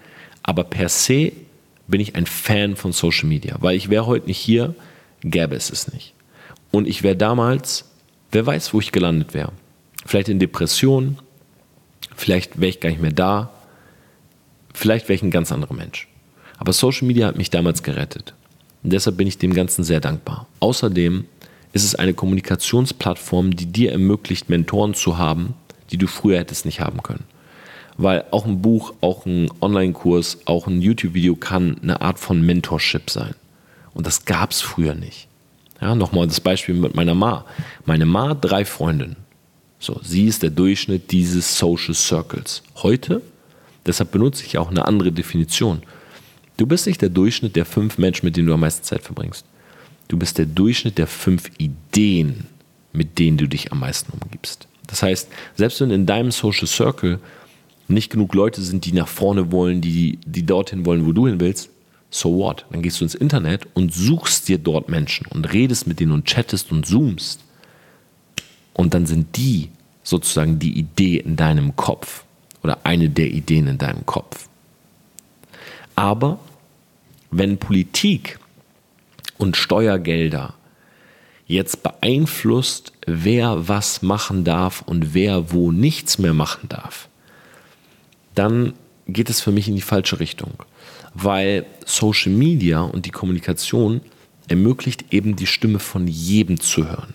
[0.44, 1.32] aber per se
[1.88, 4.76] bin ich ein Fan von Social Media, weil ich wäre heute nicht hier,
[5.22, 6.14] gäbe es es nicht.
[6.70, 7.90] Und ich wäre damals,
[8.30, 9.50] wer weiß, wo ich gelandet wäre.
[10.06, 11.18] Vielleicht in Depressionen,
[12.20, 13.50] vielleicht wäre ich gar nicht mehr da,
[14.72, 16.08] vielleicht wäre ich ein ganz anderer Mensch.
[16.58, 18.34] Aber Social Media hat mich damals gerettet.
[18.82, 20.46] Und deshalb bin ich dem Ganzen sehr dankbar.
[20.60, 21.24] Außerdem
[21.72, 25.54] ist es eine Kommunikationsplattform, die dir ermöglicht, Mentoren zu haben,
[25.90, 27.24] die du früher hättest nicht haben können.
[27.96, 33.10] Weil auch ein Buch, auch ein Online-Kurs, auch ein YouTube-Video kann eine Art von Mentorship
[33.10, 33.34] sein.
[33.92, 35.28] Und das gab es früher nicht.
[35.80, 37.44] Ja, nochmal das Beispiel mit meiner Ma.
[37.86, 39.16] Meine Ma, drei Freundinnen.
[39.80, 42.62] So, sie ist der Durchschnitt dieses Social Circles.
[42.76, 43.22] Heute,
[43.86, 45.82] deshalb benutze ich auch eine andere Definition.
[46.58, 49.46] Du bist nicht der Durchschnitt der fünf Menschen, mit denen du am meisten Zeit verbringst.
[50.08, 52.46] Du bist der Durchschnitt der fünf Ideen,
[52.92, 54.68] mit denen du dich am meisten umgibst.
[54.86, 57.18] Das heißt, selbst wenn in deinem Social Circle
[57.88, 61.40] nicht genug Leute sind, die nach vorne wollen, die, die dorthin wollen, wo du hin
[61.40, 61.70] willst,
[62.10, 62.66] so what?
[62.70, 66.26] Dann gehst du ins Internet und suchst dir dort Menschen und redest mit denen und
[66.26, 67.40] chattest und zoomst.
[68.72, 69.70] Und dann sind die
[70.02, 72.24] sozusagen die Idee in deinem Kopf
[72.62, 74.48] oder eine der Ideen in deinem Kopf.
[75.96, 76.38] Aber
[77.30, 78.38] wenn Politik
[79.38, 80.54] und Steuergelder
[81.46, 87.08] jetzt beeinflusst, wer was machen darf und wer wo nichts mehr machen darf,
[88.34, 88.74] dann
[89.06, 90.52] geht es für mich in die falsche Richtung.
[91.14, 94.00] Weil Social Media und die Kommunikation
[94.48, 97.14] ermöglicht eben die Stimme von jedem zu hören.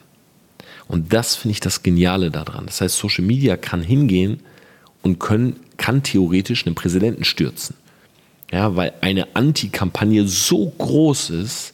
[0.88, 2.68] Und das finde ich das Geniale daran.
[2.68, 4.42] Das heißt, Social Media kann hingehen
[5.02, 7.76] und können, kann theoretisch einen Präsidenten stürzen.
[8.52, 11.74] Ja, weil eine Anti-Kampagne so groß ist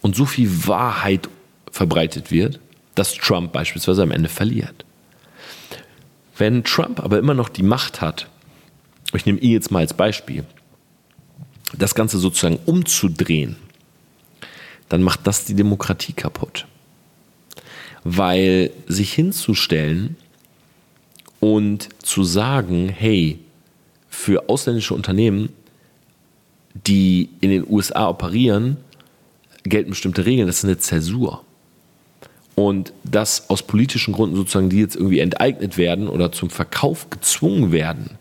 [0.00, 1.28] und so viel Wahrheit
[1.70, 2.60] verbreitet wird,
[2.94, 4.84] dass Trump beispielsweise am Ende verliert.
[6.36, 8.28] Wenn Trump aber immer noch die Macht hat,
[9.12, 10.44] ich nehme ihn jetzt mal als Beispiel,
[11.76, 13.56] das Ganze sozusagen umzudrehen,
[14.88, 16.66] dann macht das die Demokratie kaputt.
[18.04, 20.16] Weil sich hinzustellen
[21.38, 23.38] und zu sagen, hey,
[24.08, 25.50] für ausländische Unternehmen,
[26.74, 28.76] die in den USA operieren,
[29.64, 31.44] gelten bestimmte Regeln, das ist eine Zäsur.
[32.54, 37.72] Und dass aus politischen Gründen sozusagen die jetzt irgendwie enteignet werden oder zum Verkauf gezwungen
[37.72, 38.18] werden,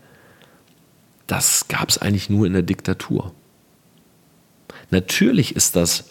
[1.28, 3.34] das gab es eigentlich nur in der Diktatur.
[4.92, 6.06] Natürlich ist das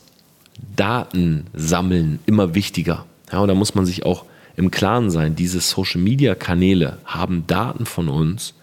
[0.77, 3.07] Datensammeln immer wichtiger.
[3.33, 4.25] Ja, und da muss man sich auch
[4.57, 8.55] im Klaren sein, diese Social-Media-Kanäle haben Daten von uns,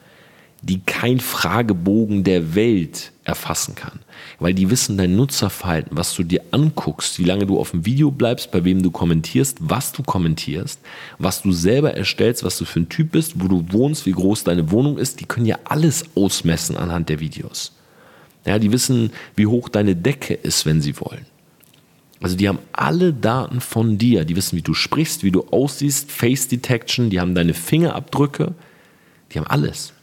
[0.61, 3.99] die kein Fragebogen der Welt erfassen kann.
[4.39, 8.11] Weil die wissen dein Nutzerverhalten, was du dir anguckst, wie lange du auf dem Video
[8.11, 10.79] bleibst, bei wem du kommentierst, was du kommentierst,
[11.19, 14.43] was du selber erstellst, was du für ein Typ bist, wo du wohnst, wie groß
[14.43, 15.19] deine Wohnung ist.
[15.19, 17.71] Die können ja alles ausmessen anhand der Videos.
[18.45, 21.25] Ja, die wissen, wie hoch deine Decke ist, wenn sie wollen.
[22.21, 24.25] Also die haben alle Daten von dir.
[24.25, 28.53] Die wissen, wie du sprichst, wie du aussiehst, Face Detection, die haben deine Fingerabdrücke,
[29.31, 29.93] die haben alles.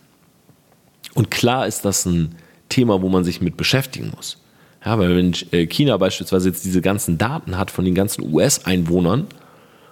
[1.15, 2.35] Und klar ist das ein
[2.69, 4.39] Thema, wo man sich mit beschäftigen muss.
[4.85, 9.27] Ja, weil wenn äh, China beispielsweise jetzt diese ganzen Daten hat von den ganzen US-Einwohnern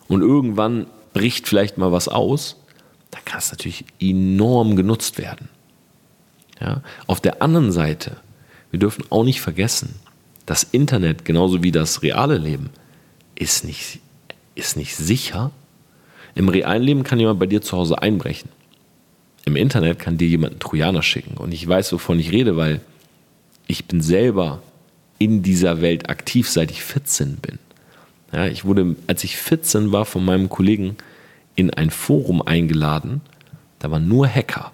[0.08, 2.56] und irgendwann bricht vielleicht mal was aus,
[3.10, 5.48] dann kann es natürlich enorm genutzt werden.
[6.60, 8.16] Ja, auf der anderen Seite,
[8.70, 9.94] wir dürfen auch nicht vergessen,
[10.50, 12.70] das Internet, genauso wie das reale Leben,
[13.36, 14.00] ist nicht,
[14.56, 15.52] ist nicht sicher.
[16.34, 18.48] Im realen Leben kann jemand bei dir zu Hause einbrechen.
[19.44, 21.36] Im Internet kann dir jemand einen Trojaner schicken.
[21.36, 22.80] Und ich weiß, wovon ich rede, weil
[23.68, 24.60] ich bin selber
[25.20, 27.60] in dieser Welt aktiv, seit ich 14 bin.
[28.32, 30.96] Ja, ich wurde, als ich 14 war, von meinem Kollegen
[31.54, 33.20] in ein Forum eingeladen.
[33.78, 34.72] Da waren nur Hacker.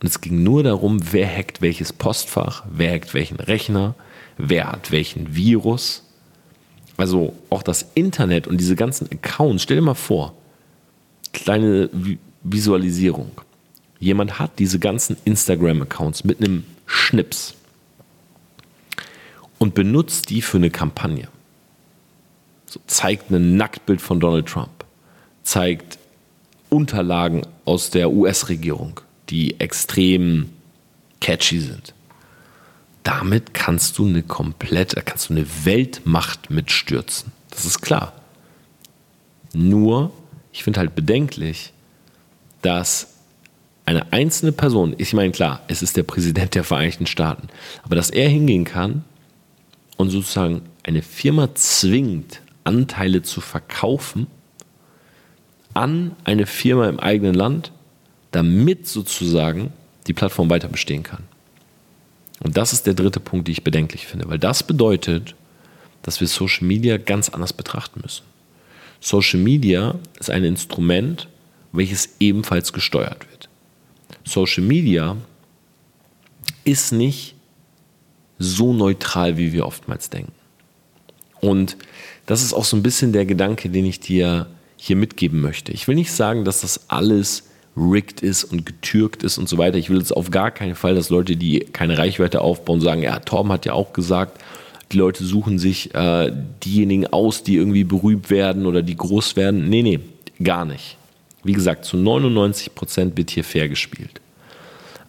[0.00, 3.94] Und es ging nur darum, wer hackt welches Postfach, wer hackt welchen Rechner,
[4.38, 6.04] wer hat welchen Virus.
[6.96, 10.34] Also auch das Internet und diese ganzen Accounts, stell dir mal vor,
[11.32, 11.88] kleine
[12.42, 13.30] Visualisierung.
[13.98, 17.54] Jemand hat diese ganzen Instagram-Accounts mit einem Schnips
[19.58, 21.28] und benutzt die für eine Kampagne.
[22.66, 24.84] So, zeigt ein Nacktbild von Donald Trump,
[25.42, 25.98] zeigt
[26.70, 30.50] Unterlagen aus der US-Regierung, die extrem
[31.20, 31.94] catchy sind.
[33.10, 37.32] Damit kannst du eine komplette, kannst du eine Weltmacht mitstürzen.
[37.50, 38.12] Das ist klar.
[39.52, 40.12] Nur,
[40.52, 41.72] ich finde halt bedenklich,
[42.62, 43.08] dass
[43.84, 47.48] eine einzelne Person, ich meine, klar, es ist der Präsident der Vereinigten Staaten,
[47.82, 49.04] aber dass er hingehen kann
[49.96, 54.28] und sozusagen eine Firma zwingt, Anteile zu verkaufen
[55.74, 57.72] an eine Firma im eigenen Land,
[58.30, 59.72] damit sozusagen
[60.06, 61.24] die Plattform weiter bestehen kann.
[62.42, 65.34] Und das ist der dritte Punkt, den ich bedenklich finde, weil das bedeutet,
[66.02, 68.24] dass wir Social Media ganz anders betrachten müssen.
[69.00, 71.28] Social Media ist ein Instrument,
[71.72, 73.48] welches ebenfalls gesteuert wird.
[74.24, 75.16] Social Media
[76.64, 77.34] ist nicht
[78.38, 80.32] so neutral, wie wir oftmals denken.
[81.40, 81.76] Und
[82.26, 85.72] das ist auch so ein bisschen der Gedanke, den ich dir hier mitgeben möchte.
[85.72, 89.78] Ich will nicht sagen, dass das alles rigged ist und getürkt ist und so weiter.
[89.78, 93.18] Ich will jetzt auf gar keinen Fall, dass Leute, die keine Reichweite aufbauen, sagen, ja,
[93.20, 94.40] Torben hat ja auch gesagt,
[94.92, 96.32] die Leute suchen sich äh,
[96.64, 99.68] diejenigen aus, die irgendwie berühmt werden oder die groß werden.
[99.68, 100.00] Nee, nee,
[100.42, 100.96] gar nicht.
[101.44, 104.20] Wie gesagt, zu 99 Prozent wird hier fair gespielt.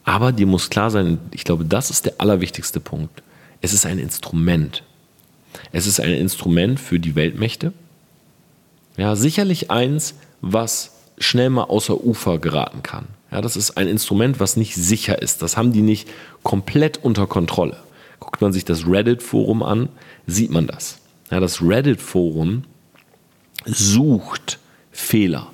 [0.04, 3.21] Aber dir muss klar sein, ich glaube, das ist der allerwichtigste Punkt.
[3.62, 4.84] Es ist ein Instrument.
[5.71, 7.74] Es ist ein Instrument für die Weltmächte.
[8.97, 13.07] Ja, sicherlich eins, was schnell mal außer Ufer geraten kann.
[13.31, 15.41] Ja, das ist ein Instrument, was nicht sicher ist.
[15.41, 16.10] Das haben die nicht
[16.43, 17.77] komplett unter Kontrolle.
[18.19, 19.89] Guckt man sich das Reddit-Forum an,
[20.27, 20.99] sieht man das.
[21.31, 22.63] Ja, das Reddit-Forum
[23.65, 24.60] sucht
[24.91, 25.47] Fehler.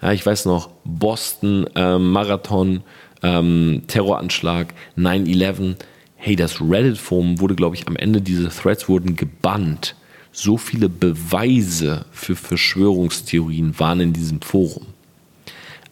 [0.00, 2.82] Ja, ich weiß noch, Boston äh, Marathon,
[3.22, 5.76] ähm, Terroranschlag, 9-11.
[6.14, 9.96] Hey, das Reddit-Forum wurde, glaube ich, am Ende, diese Threads wurden gebannt.
[10.32, 14.86] So viele Beweise für Verschwörungstheorien waren in diesem Forum.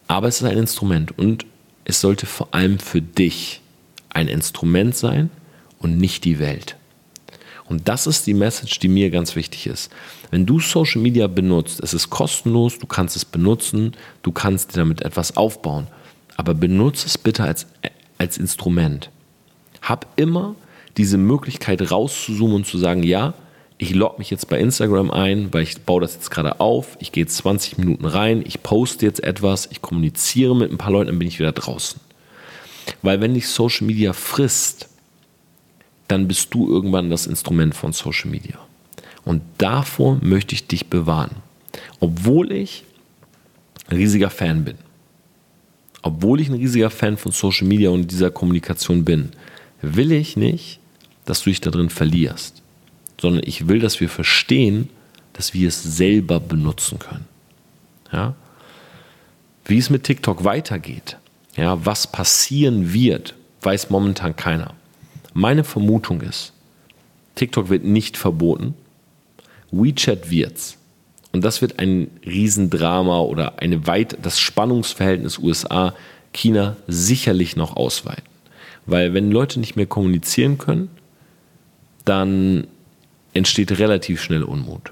[0.07, 1.45] Aber es ist ein Instrument und
[1.83, 3.61] es sollte vor allem für dich
[4.09, 5.29] ein Instrument sein
[5.79, 6.77] und nicht die Welt.
[7.67, 9.91] Und das ist die Message, die mir ganz wichtig ist.
[10.29, 14.79] Wenn du Social Media benutzt, es ist kostenlos, du kannst es benutzen, du kannst dir
[14.79, 15.87] damit etwas aufbauen.
[16.37, 17.65] Aber benutze es bitte als,
[18.17, 19.09] als Instrument.
[19.81, 20.55] Hab immer
[20.97, 23.33] diese Möglichkeit rauszuzoomen und zu sagen, ja,
[23.77, 27.11] ich logge mich jetzt bei Instagram ein, weil ich baue das jetzt gerade auf, ich
[27.11, 31.07] gehe jetzt 20 Minuten rein, ich poste jetzt etwas, ich kommuniziere mit ein paar Leuten,
[31.07, 31.99] dann bin ich wieder draußen.
[33.01, 34.87] Weil wenn dich Social Media frisst,
[36.07, 38.59] dann bist du irgendwann das Instrument von Social Media.
[39.25, 41.37] Und davor möchte ich dich bewahren.
[41.99, 42.83] Obwohl ich
[43.89, 44.77] ein riesiger Fan bin.
[46.03, 49.31] Obwohl ich ein riesiger Fan von Social Media und dieser Kommunikation bin,
[49.81, 50.79] will ich nicht,
[51.25, 52.61] dass du dich da drin verlierst
[53.19, 54.89] sondern ich will, dass wir verstehen,
[55.33, 57.25] dass wir es selber benutzen können.
[58.11, 58.35] Ja?
[59.65, 61.17] Wie es mit TikTok weitergeht,
[61.55, 64.73] ja, was passieren wird, weiß momentan keiner.
[65.33, 66.53] Meine Vermutung ist,
[67.35, 68.75] TikTok wird nicht verboten,
[69.71, 70.77] WeChat wird's.
[71.31, 78.23] Und das wird ein Riesendrama oder eine weit, das Spannungsverhältnis USA-China sicherlich noch ausweiten.
[78.85, 80.89] Weil wenn Leute nicht mehr kommunizieren können,
[82.05, 82.67] dann
[83.35, 84.91] entsteht relativ schnell Unmut.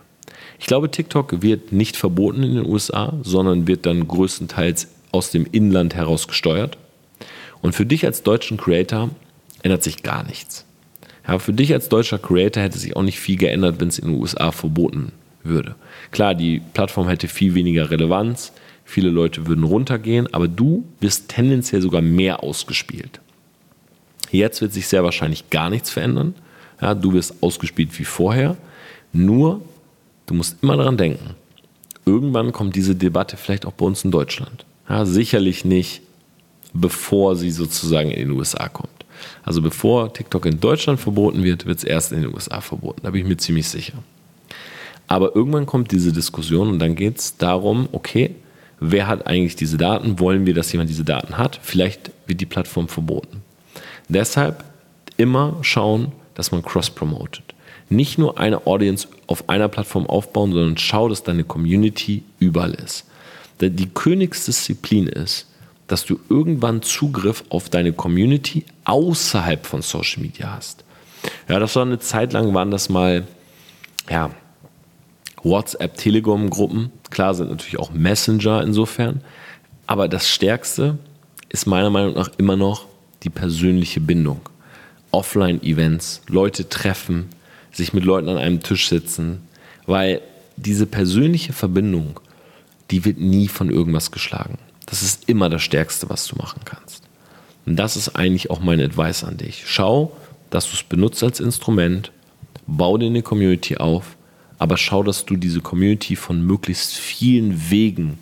[0.59, 5.47] Ich glaube, TikTok wird nicht verboten in den USA, sondern wird dann größtenteils aus dem
[5.51, 6.77] Inland heraus gesteuert.
[7.61, 9.09] Und für dich als deutschen Creator
[9.63, 10.65] ändert sich gar nichts.
[11.27, 14.09] Ja, für dich als deutscher Creator hätte sich auch nicht viel geändert, wenn es in
[14.09, 15.75] den USA verboten würde.
[16.11, 18.51] Klar, die Plattform hätte viel weniger Relevanz,
[18.83, 23.21] viele Leute würden runtergehen, aber du bist tendenziell sogar mehr ausgespielt.
[24.31, 26.35] Jetzt wird sich sehr wahrscheinlich gar nichts verändern.
[26.83, 28.57] Ja, du wirst ausgespielt wie vorher.
[29.13, 29.61] Nur,
[30.25, 31.35] du musst immer daran denken,
[32.05, 34.65] irgendwann kommt diese Debatte vielleicht auch bei uns in Deutschland.
[34.89, 36.01] Ja, sicherlich nicht,
[36.73, 38.89] bevor sie sozusagen in den USA kommt.
[39.43, 42.99] Also bevor TikTok in Deutschland verboten wird, wird es erst in den USA verboten.
[43.03, 43.93] Da bin ich mir ziemlich sicher.
[45.07, 48.35] Aber irgendwann kommt diese Diskussion und dann geht es darum, okay,
[48.81, 50.19] wer hat eigentlich diese Daten?
[50.19, 51.61] Wollen wir, dass jemand diese Daten hat?
[51.63, 53.41] Vielleicht wird die Plattform verboten.
[54.09, 54.65] Deshalb
[55.15, 57.53] immer schauen, dass man cross-promotet.
[57.89, 63.05] Nicht nur eine Audience auf einer Plattform aufbauen, sondern schau, dass deine Community überall ist.
[63.61, 65.47] Die Königsdisziplin ist,
[65.87, 70.83] dass du irgendwann Zugriff auf deine Community außerhalb von Social Media hast.
[71.47, 73.27] Ja, das war eine Zeit lang, waren das mal,
[74.09, 74.31] ja,
[75.43, 76.91] WhatsApp, Telegram-Gruppen.
[77.09, 79.21] Klar sind natürlich auch Messenger insofern.
[79.85, 80.97] Aber das Stärkste
[81.49, 82.85] ist meiner Meinung nach immer noch
[83.23, 84.41] die persönliche Bindung.
[85.13, 87.29] Offline-Events, Leute treffen,
[87.71, 89.41] sich mit Leuten an einem Tisch sitzen,
[89.85, 90.21] weil
[90.57, 92.19] diese persönliche Verbindung,
[92.91, 94.57] die wird nie von irgendwas geschlagen.
[94.85, 97.03] Das ist immer das Stärkste, was du machen kannst.
[97.65, 99.63] Und das ist eigentlich auch mein Advice an dich.
[99.65, 100.15] Schau,
[100.49, 102.11] dass du es benutzt als Instrument,
[102.67, 104.17] bau dir eine Community auf,
[104.59, 108.19] aber schau, dass du diese Community von möglichst vielen Wegen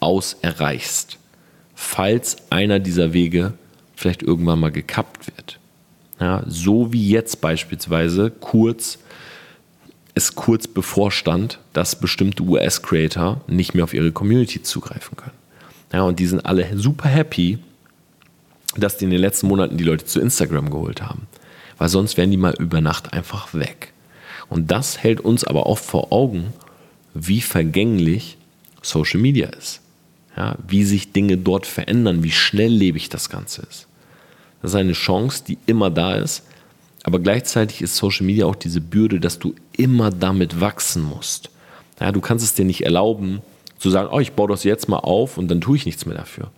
[0.00, 1.18] aus erreichst,
[1.74, 3.54] falls einer dieser Wege
[3.96, 5.58] vielleicht irgendwann mal gekappt wird.
[6.22, 9.00] Ja, so wie jetzt beispielsweise kurz
[10.14, 15.34] es kurz bevorstand, dass bestimmte US-Creator nicht mehr auf ihre Community zugreifen können.
[15.92, 17.58] Ja, und die sind alle super happy,
[18.76, 21.26] dass die in den letzten Monaten die Leute zu Instagram geholt haben.
[21.76, 23.92] Weil sonst wären die mal über Nacht einfach weg.
[24.48, 26.52] Und das hält uns aber auch vor Augen,
[27.14, 28.38] wie vergänglich
[28.80, 29.80] Social Media ist.
[30.36, 33.88] Ja, wie sich Dinge dort verändern, wie schnelllebig das Ganze ist.
[34.62, 36.44] Das ist eine Chance, die immer da ist.
[37.02, 41.50] Aber gleichzeitig ist Social Media auch diese Bürde, dass du immer damit wachsen musst.
[42.00, 43.42] Ja, du kannst es dir nicht erlauben,
[43.78, 46.16] zu sagen, oh, ich baue das jetzt mal auf und dann tue ich nichts mehr
[46.16, 46.50] dafür.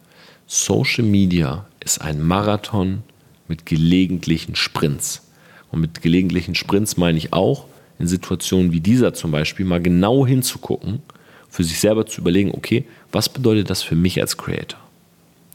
[0.46, 3.02] Social Media ist ein Marathon
[3.48, 5.22] mit gelegentlichen Sprints.
[5.70, 7.64] Und mit gelegentlichen Sprints meine ich auch,
[7.98, 11.00] in Situationen wie dieser zum Beispiel mal genau hinzugucken,
[11.48, 14.78] für sich selber zu überlegen, okay, was bedeutet das für mich als Creator?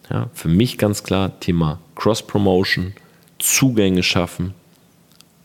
[0.10, 2.94] Ja, für mich ganz klar Thema Cross-Promotion,
[3.38, 4.54] Zugänge schaffen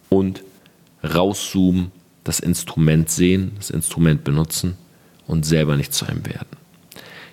[0.08, 0.42] und
[1.02, 1.92] rauszoomen,
[2.24, 4.76] das Instrument sehen, das Instrument benutzen
[5.26, 6.48] und selber nicht zu einem werden.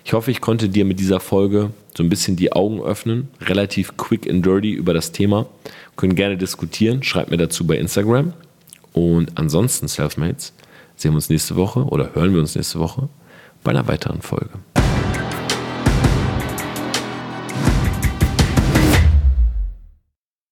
[0.04, 3.96] Ich hoffe, ich konnte dir mit dieser Folge so ein bisschen die Augen öffnen, relativ
[3.96, 5.46] quick and dirty über das Thema.
[5.96, 8.32] Können gerne diskutieren, schreib mir dazu bei Instagram.
[8.92, 10.52] Und ansonsten, Selfmates,
[10.96, 13.08] sehen wir uns nächste Woche oder hören wir uns nächste Woche
[13.62, 14.50] bei einer weiteren Folge.